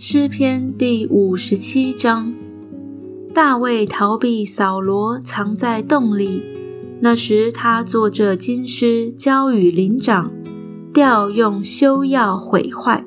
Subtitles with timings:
[0.00, 2.32] 诗篇第五十七章：
[3.34, 6.40] 大卫逃避扫罗，藏在洞里。
[7.00, 10.30] 那时他坐着金狮，交与灵长，
[10.94, 13.04] 调用修要毁坏。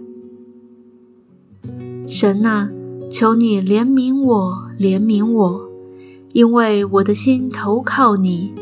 [2.05, 2.69] 神啊，
[3.09, 5.69] 求你怜悯我，怜悯我，
[6.33, 8.53] 因为我的心投靠你。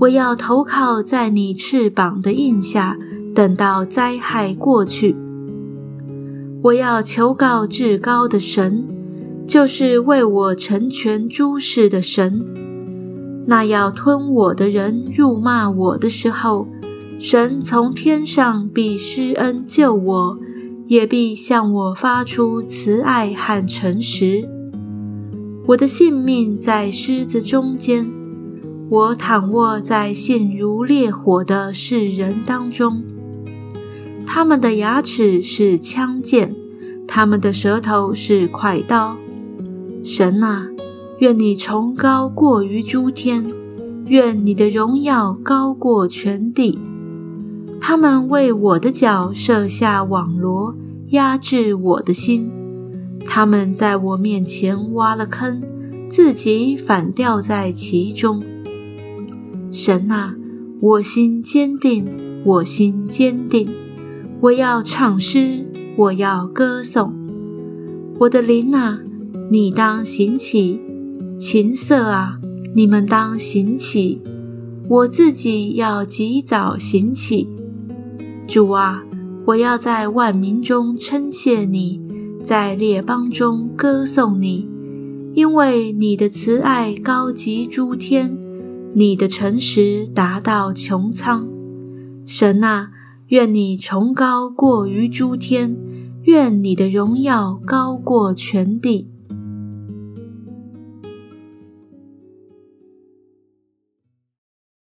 [0.00, 2.96] 我要投靠在你翅膀的印下，
[3.34, 5.14] 等到灾害过去。
[6.62, 8.84] 我要求告至高的神，
[9.46, 12.44] 就是为我成全诸事的神。
[13.46, 16.66] 那要吞我的人辱骂我的时候，
[17.18, 20.38] 神从天上必施恩救我，
[20.86, 24.48] 也必向我发出慈爱和诚实。
[25.68, 28.10] 我的性命在狮子中间。
[28.90, 33.02] 我躺卧在性如烈火的世人当中，
[34.30, 36.54] 他们的牙齿是枪剑，
[37.08, 39.16] 他们的舌头是快刀。
[40.04, 40.68] 神啊，
[41.20, 43.50] 愿你崇高过于诸天，
[44.08, 46.78] 愿你的荣耀高过全地。
[47.80, 50.74] 他们为我的脚设下网罗，
[51.08, 52.50] 压制我的心。
[53.26, 55.62] 他们在我面前挖了坑，
[56.10, 58.42] 自己反掉在其中。
[59.72, 60.34] 神啊，
[60.80, 62.06] 我心坚定，
[62.44, 63.87] 我心坚定。
[64.40, 67.12] 我要唱诗，我要歌颂。
[68.20, 69.00] 我的灵啊，
[69.50, 70.80] 你当行起；
[71.36, 72.38] 琴瑟啊，
[72.72, 74.22] 你们当行起。
[74.88, 77.48] 我自己要及早行起。
[78.46, 79.02] 主啊，
[79.46, 82.00] 我要在万民中称谢你，
[82.40, 84.68] 在列邦中歌颂你，
[85.34, 88.38] 因为你的慈爱高及诸天。
[88.94, 91.48] 你的诚实达到穹苍，
[92.24, 92.90] 神啊，
[93.28, 95.76] 愿你崇高过于诸天，
[96.22, 99.10] 愿你的荣耀高过全地。